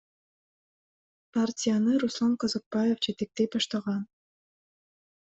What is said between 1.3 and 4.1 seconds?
Партияны Руслан Казакбаев жетектей баштаган.